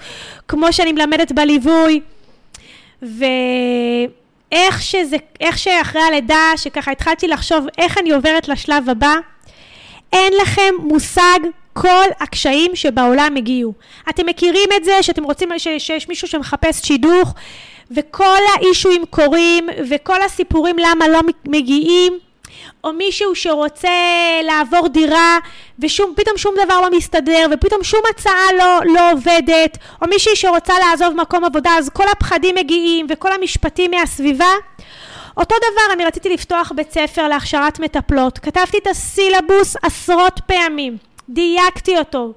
כמו 0.47 0.73
שאני 0.73 0.91
מלמדת 0.91 1.31
בליווי. 1.31 2.01
ואיך 3.01 4.81
שזה, 4.81 5.17
איך 5.39 5.57
שאחרי 5.57 6.01
הלידה, 6.01 6.51
שככה 6.55 6.91
התחלתי 6.91 7.27
לחשוב 7.27 7.65
איך 7.77 7.97
אני 7.97 8.11
עוברת 8.11 8.47
לשלב 8.47 8.89
הבא, 8.89 9.15
אין 10.13 10.33
לכם 10.41 10.73
מושג 10.79 11.39
כל 11.81 12.07
הקשיים 12.19 12.75
שבעולם 12.75 13.35
הגיעו. 13.37 13.73
אתם 14.09 14.25
מכירים 14.25 14.69
את 14.77 14.83
זה 14.83 15.03
שאתם 15.03 15.23
רוצים, 15.23 15.49
ש, 15.57 15.67
שיש 15.77 16.07
מישהו 16.09 16.27
שמחפש 16.27 16.87
שידוך 16.87 17.33
וכל 17.91 18.37
האישויים 18.55 19.05
קורים 19.09 19.69
וכל 19.89 20.21
הסיפורים 20.21 20.75
למה 20.79 21.07
לא 21.07 21.19
מגיעים 21.47 22.19
או 22.83 22.93
מישהו 22.93 23.35
שרוצה 23.35 23.89
לעבור 24.43 24.87
דירה 24.87 25.39
ופתאום 25.79 26.37
שום 26.37 26.55
דבר 26.65 26.81
לא 26.81 26.97
מסתדר 26.97 27.45
ופתאום 27.51 27.83
שום 27.83 28.01
הצעה 28.09 28.53
לא, 28.57 28.79
לא 28.93 29.11
עובדת 29.11 29.77
או 30.01 30.07
מישהי 30.07 30.35
שרוצה 30.35 30.73
לעזוב 30.79 31.13
מקום 31.21 31.43
עבודה 31.43 31.71
אז 31.77 31.89
כל 31.89 32.05
הפחדים 32.11 32.55
מגיעים 32.55 33.05
וכל 33.09 33.33
המשפטים 33.33 33.91
מהסביבה. 33.91 34.53
אותו 35.37 35.55
דבר 35.57 35.93
אני 35.93 36.05
רציתי 36.05 36.29
לפתוח 36.29 36.71
בית 36.75 36.91
ספר 36.91 37.27
להכשרת 37.27 37.79
מטפלות. 37.79 38.39
כתבתי 38.39 38.77
את 38.77 38.87
הסילבוס 38.87 39.75
עשרות 39.81 40.41
פעמים 40.45 41.06
דייקתי 41.29 41.97
אותו, 41.97 42.33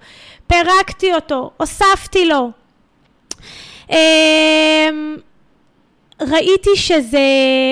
פירקתי 0.47 1.15
אותו, 1.15 1.51
הוספתי 1.57 2.27
לו. 2.27 2.51
אמ, 3.91 5.17
ראיתי 6.21 6.77
שזה, 6.77 7.19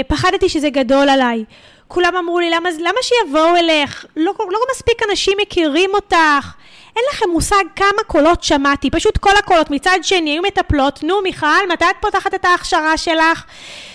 פחדתי 0.08 0.48
שזה 0.48 0.70
גדול 0.70 1.08
עליי. 1.08 1.44
כולם 1.88 2.16
אמרו 2.16 2.40
לי, 2.40 2.50
למה, 2.50 2.68
למה 2.80 2.98
שיבואו 3.02 3.56
אלך? 3.56 4.04
לא, 4.16 4.32
לא 4.38 4.58
מספיק 4.72 5.02
אנשים 5.10 5.38
מכירים 5.42 5.90
אותך. 5.94 6.54
אין 6.96 7.04
לכם 7.12 7.30
מושג 7.30 7.64
כמה 7.76 8.02
קולות 8.06 8.42
שמעתי, 8.42 8.90
פשוט 8.90 9.18
כל 9.18 9.36
הקולות 9.38 9.70
מצד 9.70 9.98
שני 10.02 10.30
היו 10.30 10.42
מטפלות, 10.42 11.02
נו 11.02 11.22
מיכל, 11.22 11.66
מתי 11.72 11.84
את 11.84 11.96
פותחת 12.00 12.34
את 12.34 12.44
ההכשרה 12.44 12.96
שלך? 12.96 13.44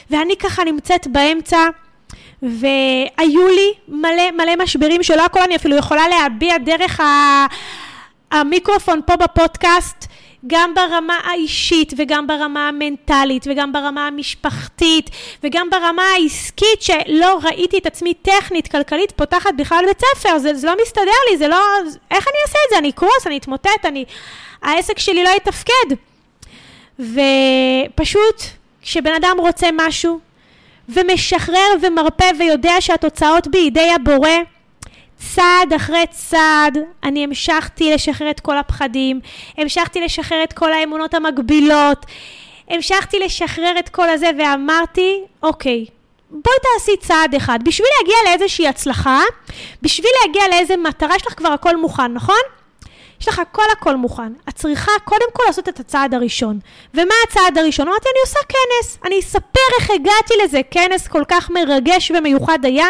ואני 0.09 0.37
ככה 0.37 0.63
נמצאת 0.63 1.07
באמצע. 1.07 1.69
והיו 2.43 3.47
לי 3.47 3.73
מלא 3.87 4.31
מלא 4.31 4.55
משברים 4.63 5.03
שלא 5.03 5.25
הכל 5.25 5.39
אני 5.41 5.55
אפילו 5.55 5.75
יכולה 5.75 6.07
להביע 6.07 6.57
דרך 6.57 6.99
המיקרופון 8.31 9.01
פה 9.05 9.15
בפודקאסט, 9.15 10.07
גם 10.47 10.73
ברמה 10.75 11.19
האישית 11.23 11.93
וגם 11.97 12.27
ברמה 12.27 12.67
המנטלית 12.67 13.47
וגם 13.49 13.71
ברמה 13.71 14.07
המשפחתית 14.07 15.09
וגם 15.43 15.69
ברמה 15.69 16.03
העסקית 16.03 16.81
שלא 16.81 17.39
ראיתי 17.43 17.77
את 17.77 17.85
עצמי 17.85 18.13
טכנית, 18.13 18.67
כלכלית, 18.67 19.11
פותחת 19.11 19.51
בכלל 19.57 19.85
בית 19.87 20.01
ספר, 20.01 20.37
זה, 20.37 20.53
זה 20.53 20.67
לא 20.67 20.73
מסתדר 20.81 21.11
לי, 21.31 21.37
זה 21.37 21.47
לא... 21.47 21.57
איך 22.11 22.27
אני 22.27 22.37
אעשה 22.47 22.59
את 22.65 22.69
זה? 22.69 22.77
אני 22.77 22.89
אקרוס, 22.89 23.27
אני 23.27 23.37
אתמוטט, 23.37 23.85
אני... 23.85 24.05
העסק 24.61 24.99
שלי 24.99 25.23
לא 25.23 25.29
יתפקד. 25.29 25.95
ופשוט, 26.99 28.41
כשבן 28.81 29.13
אדם 29.13 29.35
רוצה 29.39 29.67
משהו, 29.73 30.19
ומשחרר 30.89 31.67
ומרפא 31.81 32.31
ויודע 32.39 32.73
שהתוצאות 32.79 33.47
בידי 33.47 33.91
הבורא, 33.95 34.29
צעד 35.17 35.73
אחרי 35.75 36.05
צעד 36.09 36.77
אני 37.03 37.23
המשכתי 37.23 37.93
לשחרר 37.93 38.29
את 38.29 38.39
כל 38.39 38.57
הפחדים, 38.57 39.19
המשכתי 39.57 40.01
לשחרר 40.01 40.43
את 40.43 40.53
כל 40.53 40.73
האמונות 40.73 41.13
המגבילות, 41.13 42.05
המשכתי 42.69 43.19
לשחרר 43.19 43.73
את 43.79 43.89
כל 43.89 44.09
הזה 44.09 44.29
ואמרתי, 44.39 45.21
אוקיי, 45.43 45.85
בואי 46.29 46.55
תעשי 46.61 46.97
צעד 46.97 47.35
אחד. 47.35 47.59
בשביל 47.65 47.87
להגיע 47.99 48.15
לאיזושהי 48.25 48.67
הצלחה, 48.67 49.21
בשביל 49.81 50.11
להגיע 50.21 50.43
לאיזה 50.49 50.77
מטרה, 50.77 51.15
יש 51.15 51.27
לך 51.27 51.33
כבר 51.33 51.49
הכל 51.49 51.77
מוכן, 51.77 52.13
נכון? 52.13 52.41
יש 53.23 53.27
לך 53.27 53.39
הכל 53.39 53.63
הכל 53.71 53.95
מוכן. 53.95 54.33
את 54.49 54.55
צריכה 54.55 54.91
קודם 55.03 55.25
כל 55.33 55.43
לעשות 55.47 55.69
את 55.69 55.79
הצעד 55.79 56.13
הראשון. 56.13 56.59
ומה 56.93 57.13
הצעד 57.27 57.57
הראשון? 57.57 57.87
אמרתי, 57.87 58.09
אני 58.09 58.19
עושה 58.25 58.39
כנס. 58.49 58.97
אני 59.05 59.19
אספר 59.19 59.59
איך 59.79 59.89
הגעתי 59.89 60.33
לזה. 60.43 60.61
כנס 60.71 61.07
כל 61.07 61.23
כך 61.27 61.49
מרגש 61.49 62.11
ומיוחד 62.11 62.59
היה. 62.63 62.87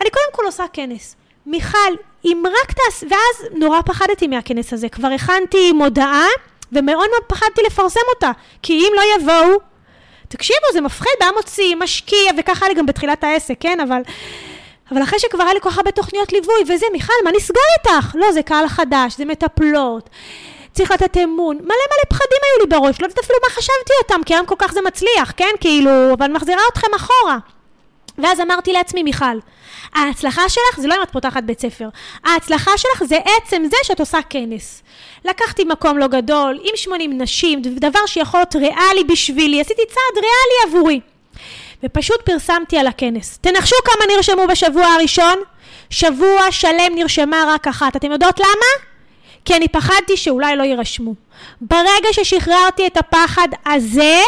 אני 0.00 0.10
קודם 0.10 0.26
כל 0.32 0.42
עושה 0.46 0.64
כנס. 0.72 1.16
מיכל, 1.46 1.92
אם 2.24 2.42
רק 2.46 2.72
תעש... 2.72 3.02
ואז 3.02 3.48
נורא 3.54 3.80
פחדתי 3.80 4.26
מהכנס 4.26 4.72
הזה. 4.72 4.88
כבר 4.88 5.08
הכנתי 5.08 5.72
מודעה, 5.72 6.26
ומאוד 6.72 7.08
מאוד 7.10 7.22
פחדתי 7.26 7.62
לפרסם 7.66 8.00
אותה. 8.14 8.30
כי 8.62 8.72
אם 8.72 8.92
לא 8.96 9.02
יבואו... 9.16 9.58
תקשיבו, 10.28 10.66
זה 10.72 10.80
מפחיד, 10.80 11.12
בא 11.20 11.26
מוציא, 11.36 11.76
משקיע, 11.76 12.32
וככה 12.38 12.64
היה 12.64 12.74
לי 12.74 12.78
גם 12.80 12.86
בתחילת 12.86 13.24
העסק, 13.24 13.54
כן? 13.60 13.80
אבל... 13.80 14.02
אבל 14.90 15.02
אחרי 15.02 15.18
שכבר 15.18 15.42
היה 15.42 15.54
לי 15.54 15.60
כל 15.60 15.70
כך 15.70 15.78
הרבה 15.78 15.90
תוכניות 15.90 16.32
ליווי 16.32 16.62
וזה, 16.68 16.86
מיכל, 16.92 17.12
מה 17.24 17.30
נסגר 17.36 17.60
איתך? 17.78 18.14
לא, 18.14 18.32
זה 18.32 18.42
קהל 18.42 18.68
חדש, 18.68 19.16
זה 19.16 19.24
מטפלות. 19.24 20.10
צריך 20.72 20.90
לתת 20.90 21.16
אמון. 21.16 21.56
מלא 21.56 21.64
מלא 21.64 22.04
פחדים 22.08 22.38
היו 22.42 22.66
לי 22.66 22.76
בראש, 22.76 23.00
לא 23.00 23.06
יודעת 23.06 23.18
אפילו 23.18 23.38
מה 23.42 23.54
חשבתי 23.54 23.92
אותם, 24.02 24.24
כי 24.26 24.34
היום 24.34 24.46
כל 24.46 24.54
כך 24.58 24.72
זה 24.72 24.80
מצליח, 24.86 25.32
כן? 25.36 25.50
כאילו, 25.60 25.90
אבל 26.18 26.32
מחזירה 26.32 26.62
אתכם 26.72 26.94
אחורה. 26.96 27.38
ואז 28.18 28.40
אמרתי 28.40 28.72
לעצמי, 28.72 29.02
מיכל, 29.02 29.38
ההצלחה 29.94 30.48
שלך 30.48 30.80
זה 30.80 30.88
לא 30.88 30.94
אם 30.94 31.02
את 31.02 31.10
פותחת 31.10 31.42
בית 31.42 31.60
ספר, 31.60 31.88
ההצלחה 32.24 32.70
שלך 32.76 33.04
זה 33.04 33.16
עצם 33.16 33.62
זה 33.70 33.76
שאת 33.82 34.00
עושה 34.00 34.18
כנס. 34.30 34.82
לקחתי 35.24 35.64
מקום 35.64 35.98
לא 35.98 36.06
גדול, 36.06 36.58
עם 36.62 36.76
80 36.76 37.22
נשים, 37.22 37.62
דבר 37.62 38.06
שיכול 38.06 38.40
להיות 38.40 38.56
ריאלי 38.56 39.04
בשבילי, 39.08 39.60
עשיתי 39.60 39.82
צעד 39.86 40.24
ריאלי 40.24 40.76
עבורי. 40.76 41.00
ופשוט 41.84 42.22
פרסמתי 42.22 42.78
על 42.78 42.86
הכנס. 42.86 43.38
תנחשו 43.40 43.76
כמה 43.84 44.16
נרשמו 44.16 44.46
בשבוע 44.46 44.86
הראשון? 44.86 45.38
שבוע 45.90 46.42
שלם 46.50 46.94
נרשמה 46.94 47.44
רק 47.48 47.68
אחת. 47.68 47.96
אתם 47.96 48.12
יודעות 48.12 48.40
למה? 48.40 48.92
כי 49.44 49.56
אני 49.56 49.68
פחדתי 49.68 50.16
שאולי 50.16 50.56
לא 50.56 50.62
יירשמו. 50.62 51.14
ברגע 51.60 52.08
ששחררתי 52.12 52.86
את 52.86 52.96
הפחד 52.96 53.48
הזה, 53.66 54.20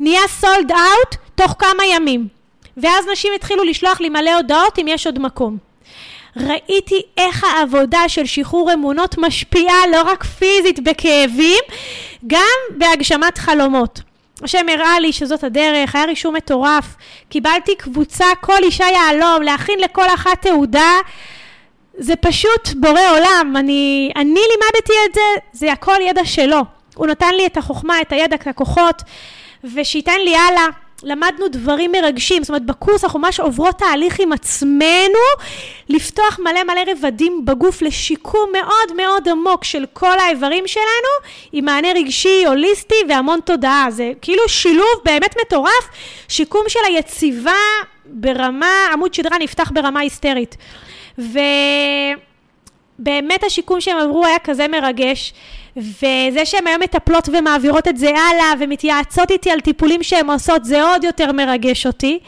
נהיה 0.00 0.28
סולד 0.28 0.72
אאוט 0.72 1.16
תוך 1.34 1.54
כמה 1.58 1.86
ימים. 1.94 2.28
ואז 2.76 3.06
נשים 3.12 3.32
התחילו 3.34 3.64
לשלוח 3.64 4.00
לי 4.00 4.08
מלא 4.08 4.34
הודעות 4.34 4.78
אם 4.78 4.86
יש 4.88 5.06
עוד 5.06 5.18
מקום. 5.18 5.58
ראיתי 6.36 7.02
איך 7.16 7.44
העבודה 7.44 8.08
של 8.08 8.26
שחרור 8.26 8.72
אמונות 8.72 9.18
משפיעה 9.18 9.86
לא 9.92 10.02
רק 10.02 10.24
פיזית 10.24 10.80
בכאבים, 10.80 11.62
גם 12.26 12.78
בהגשמת 12.78 13.38
חלומות. 13.38 14.00
השם 14.42 14.66
הראה 14.68 15.00
לי 15.00 15.12
שזאת 15.12 15.44
הדרך, 15.44 15.94
היה 15.94 16.04
רישום 16.04 16.36
מטורף. 16.36 16.84
קיבלתי 17.28 17.76
קבוצה, 17.76 18.26
כל 18.40 18.62
אישה 18.62 18.84
יהלום, 18.84 19.42
להכין 19.42 19.78
לכל 19.80 20.06
אחת 20.14 20.42
תעודה. 20.42 20.92
זה 21.98 22.16
פשוט 22.16 22.68
בורא 22.80 23.10
עולם. 23.10 23.54
אני, 23.56 24.12
אני 24.16 24.40
לימדתי 24.50 24.92
את 25.08 25.14
זה, 25.14 25.20
זה 25.52 25.72
הכל 25.72 25.96
ידע 26.08 26.24
שלו. 26.24 26.60
הוא 26.94 27.06
נתן 27.06 27.34
לי 27.34 27.46
את 27.46 27.56
החוכמה, 27.56 28.00
את 28.00 28.12
הידע, 28.12 28.36
את 28.36 28.46
הכוחות, 28.46 29.02
ושייתן 29.74 30.20
לי 30.24 30.36
הלאה. 30.36 30.66
למדנו 31.02 31.48
דברים 31.48 31.92
מרגשים, 31.92 32.42
זאת 32.42 32.48
אומרת 32.48 32.66
בקורס 32.66 33.04
אנחנו 33.04 33.18
ממש 33.20 33.40
עוברות 33.40 33.78
תהליך 33.78 34.20
עם 34.20 34.32
עצמנו 34.32 35.24
לפתוח 35.88 36.38
מלא 36.38 36.64
מלא 36.64 36.80
רבדים 36.90 37.44
בגוף 37.44 37.82
לשיקום 37.82 38.50
מאוד 38.52 38.96
מאוד 38.96 39.28
עמוק 39.28 39.64
של 39.64 39.84
כל 39.92 40.18
האיברים 40.18 40.66
שלנו 40.66 41.12
עם 41.52 41.64
מענה 41.64 41.88
רגשי, 41.94 42.44
הוליסטי 42.46 42.94
והמון 43.08 43.40
תודעה, 43.44 43.86
זה 43.90 44.12
כאילו 44.22 44.48
שילוב 44.48 44.94
באמת 45.04 45.34
מטורף, 45.46 45.88
שיקום 46.28 46.64
של 46.68 46.80
היציבה 46.86 47.52
ברמה, 48.06 48.86
עמוד 48.92 49.14
שדרה 49.14 49.38
נפתח 49.38 49.70
ברמה 49.74 50.00
היסטרית 50.00 50.56
ובאמת 53.02 53.44
השיקום 53.44 53.80
שהם 53.80 53.98
עברו 53.98 54.26
היה 54.26 54.38
כזה 54.38 54.68
מרגש 54.68 55.34
וזה 55.76 56.44
שהן 56.44 56.66
היום 56.66 56.80
מטפלות 56.82 57.28
ומעבירות 57.32 57.88
את 57.88 57.96
זה 57.96 58.08
הלאה 58.08 58.52
ומתייעצות 58.58 59.30
איתי 59.30 59.50
על 59.50 59.60
טיפולים 59.60 60.02
שהן 60.02 60.30
עושות, 60.30 60.64
זה 60.64 60.82
עוד 60.82 61.04
יותר 61.04 61.32
מרגש 61.32 61.86
אותי. 61.86 62.18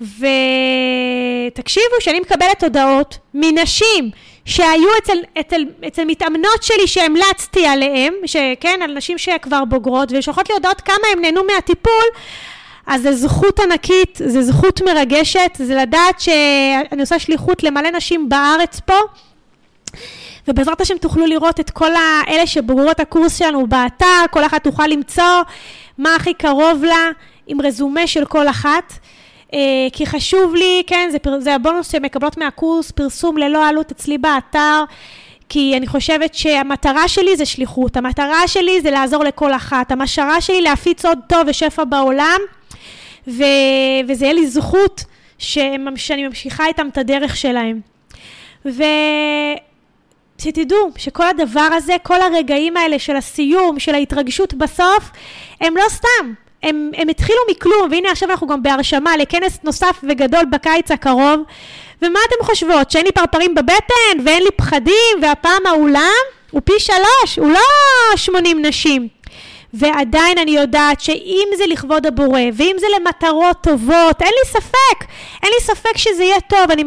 ותקשיבו, 0.00 1.94
שאני 2.00 2.20
מקבלת 2.20 2.64
הודעות 2.64 3.18
מנשים 3.34 4.10
שהיו 4.44 4.88
אצל, 4.98 5.18
אצל, 5.40 5.64
אצל 5.86 6.04
מתאמנות 6.04 6.62
שלי 6.62 6.86
שהמלצתי 6.86 7.66
עליהן, 7.66 8.14
שכן, 8.26 8.80
על 8.82 8.94
נשים 8.94 9.18
שכבר 9.18 9.64
בוגרות, 9.64 10.12
ושולחות 10.12 10.48
לי 10.48 10.54
הודעות 10.54 10.80
כמה 10.80 10.96
הן 11.12 11.20
נהנו 11.20 11.42
מהטיפול, 11.54 12.04
אז 12.86 13.02
זו 13.02 13.12
זכות 13.12 13.60
ענקית, 13.60 14.20
זו 14.26 14.42
זכות 14.42 14.80
מרגשת, 14.82 15.50
זה 15.54 15.74
לדעת 15.74 16.20
שאני 16.20 17.00
עושה 17.00 17.18
שליחות 17.18 17.62
למלא 17.62 17.90
נשים 17.90 18.28
בארץ 18.28 18.80
פה. 18.80 18.94
ובעזרת 20.48 20.80
השם 20.80 20.98
תוכלו 20.98 21.26
לראות 21.26 21.60
את 21.60 21.70
כל 21.70 21.90
האלה 21.94 22.46
שבוגרות 22.46 23.00
הקורס 23.00 23.38
שלנו 23.38 23.66
באתר, 23.66 24.24
כל 24.30 24.44
אחת 24.44 24.64
תוכל 24.64 24.86
למצוא 24.86 25.42
מה 25.98 26.14
הכי 26.14 26.34
קרוב 26.34 26.84
לה 26.84 27.10
עם 27.46 27.60
רזומה 27.60 28.06
של 28.06 28.24
כל 28.24 28.48
אחת. 28.48 28.92
אה, 29.54 29.58
כי 29.92 30.06
חשוב 30.06 30.54
לי, 30.54 30.82
כן, 30.86 31.08
זה, 31.12 31.18
זה 31.38 31.54
הבונוס 31.54 31.92
שמקבלות 31.92 32.38
מהקורס, 32.38 32.90
פרסום 32.90 33.38
ללא 33.38 33.68
עלות 33.68 33.90
אצלי 33.90 34.18
באתר. 34.18 34.84
כי 35.48 35.76
אני 35.76 35.86
חושבת 35.86 36.34
שהמטרה 36.34 37.08
שלי 37.08 37.36
זה 37.36 37.46
שליחות, 37.46 37.96
המטרה 37.96 38.48
שלי 38.48 38.80
זה 38.80 38.90
לעזור 38.90 39.24
לכל 39.24 39.54
אחת, 39.54 39.92
המטרה 39.92 40.40
שלי 40.40 40.62
להפיץ 40.62 41.04
עוד 41.04 41.18
טוב 41.28 41.40
ושפע 41.46 41.84
בעולם, 41.84 42.38
ו... 43.28 43.42
וזה 44.08 44.24
יהיה 44.24 44.34
לי 44.34 44.46
זכות 44.46 45.04
שאני 45.38 46.26
ממשיכה 46.28 46.66
איתם 46.66 46.88
את 46.88 46.98
הדרך 46.98 47.36
שלהם. 47.36 47.80
ו... 48.66 48.82
שתדעו 50.40 50.90
שכל 50.96 51.26
הדבר 51.28 51.68
הזה, 51.72 51.96
כל 52.02 52.22
הרגעים 52.22 52.76
האלה 52.76 52.98
של 52.98 53.16
הסיום, 53.16 53.78
של 53.78 53.94
ההתרגשות 53.94 54.54
בסוף, 54.54 55.10
הם 55.60 55.76
לא 55.76 55.84
סתם. 55.88 56.32
הם, 56.62 56.90
הם 56.96 57.08
התחילו 57.08 57.38
מכלום, 57.50 57.88
והנה 57.90 58.10
עכשיו 58.10 58.30
אנחנו 58.30 58.46
גם 58.46 58.62
בהרשמה 58.62 59.16
לכנס 59.16 59.58
נוסף 59.64 60.04
וגדול 60.08 60.44
בקיץ 60.52 60.90
הקרוב. 60.90 61.40
ומה 62.02 62.18
אתם 62.28 62.44
חושבות? 62.44 62.90
שאין 62.90 63.04
לי 63.06 63.12
פרפרים 63.12 63.54
בבטן 63.54 64.24
ואין 64.24 64.42
לי 64.42 64.50
פחדים, 64.56 65.22
והפעם 65.22 65.66
האולם 65.66 66.24
הוא 66.50 66.60
פי 66.64 66.72
שלוש, 66.78 67.38
הוא 67.38 67.50
לא 67.50 67.60
שמונים 68.16 68.64
נשים. 68.64 69.08
ועדיין 69.74 70.38
אני 70.38 70.50
יודעת 70.50 71.00
שאם 71.00 71.48
זה 71.56 71.64
לכבוד 71.66 72.06
הבורא, 72.06 72.40
ואם 72.54 72.76
זה 72.78 72.86
למטרות 73.00 73.56
טובות, 73.60 74.22
אין 74.22 74.32
לי 74.44 74.50
ספק, 74.50 75.04
אין 75.42 75.52
לי 75.54 75.60
ספק 75.60 75.96
שזה 75.96 76.24
יהיה 76.24 76.40
טוב. 76.40 76.70
אני 76.70 76.84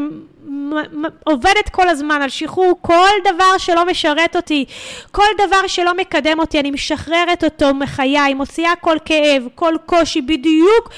עובדת 1.24 1.70
כל 1.72 1.90
הזמן 1.90 2.22
על 2.22 2.30
שחרור 2.30 2.74
כל 2.82 3.10
דבר 3.34 3.58
שלא 3.58 3.86
משרת 3.86 4.36
אותי, 4.36 4.66
כל 5.12 5.28
דבר 5.48 5.68
שלא 5.68 5.98
מקדם 5.98 6.40
אותי, 6.40 6.60
אני 6.60 6.72
משחררת 6.72 7.44
אותו 7.44 7.74
מחיי, 7.74 8.34
מוציאה 8.34 8.76
כל 8.82 8.98
כאב, 9.06 9.44
כל 9.56 9.74
קושי, 9.86 10.22
בדיוק. 10.22 10.90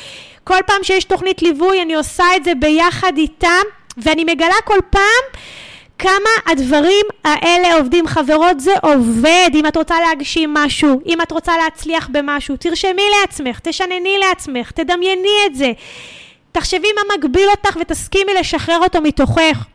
כל 0.44 0.60
פעם 0.66 0.84
שיש 0.84 1.04
תוכנית 1.04 1.42
ליווי 1.42 1.82
אני 1.82 1.96
עושה 1.96 2.24
את 2.36 2.44
זה 2.44 2.56
ביחד 2.56 3.12
איתם, 3.18 3.62
ואני 3.98 4.24
מגלה 4.24 4.56
כל 4.66 4.80
פעם 4.90 5.42
כמה 6.00 6.52
הדברים 6.52 7.06
האלה 7.24 7.76
עובדים. 7.76 8.08
חברות, 8.08 8.60
זה 8.60 8.74
עובד. 8.82 9.50
אם 9.54 9.68
את 9.68 9.78
רוצה 9.78 9.96
להגשים 10.02 10.54
משהו, 10.54 11.02
אם 11.06 11.22
את 11.22 11.32
רוצה 11.32 11.58
להצליח 11.58 12.10
במשהו, 12.12 12.58
תרשמי 12.58 13.04
לעצמך, 13.22 13.60
תשנני 13.64 14.18
לעצמך, 14.20 14.72
תדמייני 14.72 15.38
את 15.46 15.56
זה. 15.56 15.72
תחשבי 16.54 16.88
מה 16.96 17.16
מגביל 17.18 17.50
אותך 17.50 17.78
ותסכימי 17.82 18.34
לשחרר 18.40 18.80
אותו 18.80 19.02
מתוכך. 19.02 19.66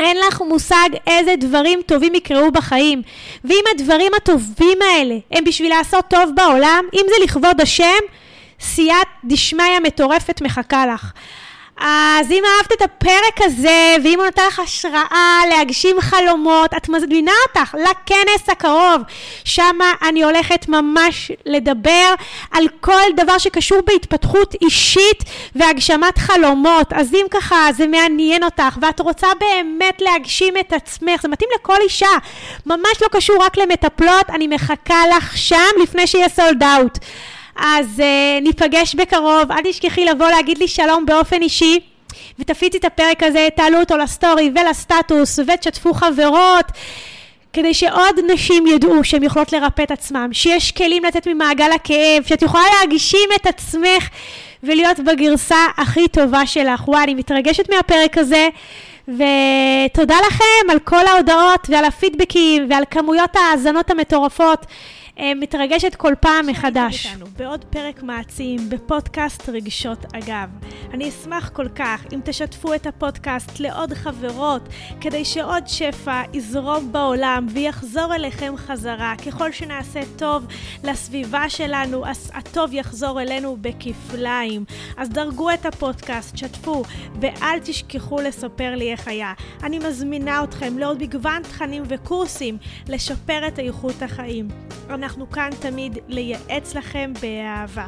אין 0.00 0.16
לך 0.28 0.40
מושג 0.40 0.88
איזה 1.06 1.34
דברים 1.36 1.80
טובים 1.86 2.14
יקראו 2.14 2.52
בחיים. 2.52 3.02
ואם 3.44 3.64
הדברים 3.74 4.12
הטובים 4.16 4.78
האלה 4.82 5.14
הם 5.30 5.44
בשביל 5.44 5.70
לעשות 5.70 6.04
טוב 6.08 6.30
בעולם, 6.34 6.84
אם 6.94 7.06
זה 7.08 7.24
לכבוד 7.24 7.60
השם, 7.60 7.98
סייעת 8.60 9.06
דשמיא 9.24 9.80
מטורפת 9.82 10.42
מחכה 10.42 10.86
לך. 10.86 11.12
אז 11.80 12.30
אם 12.30 12.42
אהבת 12.44 12.72
את 12.72 12.82
הפרק 12.82 13.40
הזה, 13.40 13.96
ואם 14.04 14.14
הוא 14.18 14.24
נותן 14.24 14.42
לך 14.46 14.60
השראה 14.60 15.40
להגשים 15.50 16.00
חלומות, 16.00 16.74
את 16.74 16.88
מזמינה 16.88 17.32
אותך 17.48 17.74
לכנס 17.74 18.48
הקרוב. 18.48 19.02
שם 19.44 19.78
אני 20.08 20.22
הולכת 20.24 20.68
ממש 20.68 21.30
לדבר 21.46 22.14
על 22.50 22.64
כל 22.80 23.02
דבר 23.16 23.38
שקשור 23.38 23.78
בהתפתחות 23.86 24.54
אישית 24.62 25.24
והגשמת 25.54 26.18
חלומות. 26.18 26.92
אז 26.92 27.14
אם 27.14 27.26
ככה 27.30 27.68
זה 27.76 27.86
מעניין 27.86 28.44
אותך, 28.44 28.78
ואת 28.80 29.00
רוצה 29.00 29.28
באמת 29.40 30.00
להגשים 30.00 30.54
את 30.56 30.72
עצמך, 30.72 31.22
זה 31.22 31.28
מתאים 31.28 31.50
לכל 31.60 31.76
אישה, 31.80 32.06
ממש 32.66 33.02
לא 33.02 33.08
קשור 33.12 33.36
רק 33.40 33.56
למטפלות, 33.56 34.30
אני 34.30 34.46
מחכה 34.46 35.02
לך 35.16 35.36
שם 35.36 35.82
לפני 35.82 36.06
שיהיה 36.06 36.28
סולד 36.28 36.62
אאוט. 36.62 36.98
אז 37.58 37.86
uh, 37.98 38.42
ניפגש 38.42 38.94
בקרוב, 38.94 39.52
אל 39.52 39.62
תשכחי 39.64 40.04
לבוא 40.04 40.28
להגיד 40.28 40.58
לי 40.58 40.68
שלום 40.68 41.06
באופן 41.06 41.42
אישי. 41.42 41.80
ותפיצי 42.38 42.78
את 42.78 42.84
הפרק 42.84 43.22
הזה, 43.22 43.48
תעלו 43.56 43.80
אותו 43.80 43.96
לסטורי 43.96 44.50
ולסטטוס 44.54 45.38
ותשתפו 45.38 45.94
חברות 45.94 46.66
כדי 47.52 47.74
שעוד 47.74 48.20
נשים 48.32 48.66
ידעו 48.66 49.04
שהן 49.04 49.22
יכולות 49.22 49.52
לרפא 49.52 49.82
את 49.82 49.90
עצמן, 49.90 50.32
שיש 50.32 50.72
כלים 50.72 51.04
לצאת 51.04 51.28
ממעגל 51.28 51.72
הכאב, 51.72 52.24
שאת 52.26 52.42
יכולה 52.42 52.64
להגשים 52.80 53.28
את 53.36 53.46
עצמך 53.46 54.08
ולהיות 54.62 55.00
בגרסה 55.00 55.66
הכי 55.76 56.08
טובה 56.08 56.46
שלך. 56.46 56.88
וואי, 56.88 57.04
אני 57.04 57.14
מתרגשת 57.14 57.70
מהפרק 57.70 58.18
הזה. 58.18 58.48
ותודה 59.08 60.16
לכם 60.26 60.70
על 60.70 60.78
כל 60.78 61.06
ההודעות 61.06 61.66
ועל 61.68 61.84
הפידבקים 61.84 62.66
ועל 62.70 62.82
כמויות 62.90 63.36
ההאזנות 63.36 63.90
המטורפות. 63.90 64.66
אה, 65.18 65.34
מתרגשת 65.34 65.94
כל 65.94 66.14
פעם 66.20 66.46
מחדש. 66.46 67.06
איתנו 67.06 67.26
בעוד 67.36 67.64
פרק 67.64 68.02
מעצים 68.02 68.70
בפודקאסט 68.70 69.48
רגשות 69.48 69.98
אגב. 70.14 70.48
אני 70.92 71.08
אשמח 71.08 71.48
כל 71.48 71.68
כך 71.68 72.04
אם 72.12 72.20
תשתפו 72.24 72.74
את 72.74 72.86
הפודקאסט 72.86 73.60
לעוד 73.60 73.94
חברות, 73.94 74.68
כדי 75.00 75.24
שעוד 75.24 75.66
שפע 75.66 76.22
יזרום 76.32 76.92
בעולם 76.92 77.46
ויחזור 77.50 78.14
אליכם 78.14 78.54
חזרה. 78.56 79.14
ככל 79.26 79.52
שנעשה 79.52 80.00
טוב 80.16 80.46
לסביבה 80.84 81.48
שלנו, 81.48 82.06
אז 82.06 82.30
הטוב 82.34 82.74
יחזור 82.74 83.22
אלינו 83.22 83.56
בכפליים. 83.60 84.64
אז 84.96 85.08
דרגו 85.08 85.50
את 85.50 85.66
הפודקאסט, 85.66 86.36
שתפו, 86.36 86.82
ואל 87.20 87.58
תשכחו 87.64 88.20
לספר 88.20 88.74
לי 88.74 88.92
איך 88.92 89.08
היה. 89.08 89.32
אני 89.62 89.78
מזמינה 89.78 90.44
אתכם 90.44 90.78
לעוד 90.78 91.02
מגוון 91.02 91.42
תכנים 91.42 91.82
וקורסים 91.88 92.58
לשפר 92.88 93.48
את 93.48 93.58
איכות 93.58 94.02
החיים. 94.02 94.48
אנחנו 95.08 95.30
כאן 95.30 95.50
תמיד 95.60 95.98
לייעץ 96.08 96.74
לכם 96.74 97.12
באהבה. 97.22 97.86